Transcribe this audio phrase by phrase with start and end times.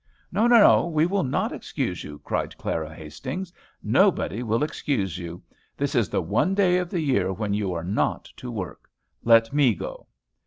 [0.31, 3.53] "No, no, we will not excuse you," cried Clara Hastings.
[3.83, 5.43] "Nobody will excuse you.
[5.77, 8.89] This is the one day of the year when you are not to work.
[9.23, 10.07] Let me go."